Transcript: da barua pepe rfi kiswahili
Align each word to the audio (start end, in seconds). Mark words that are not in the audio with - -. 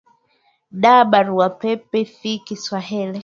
da 0.83 1.05
barua 1.05 1.49
pepe 1.49 2.01
rfi 2.07 2.33
kiswahili 2.45 3.19